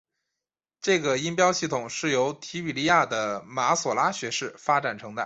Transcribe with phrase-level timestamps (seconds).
[0.81, 5.19] 这个音标系统是由提比哩亚的马所拉学士发展成的。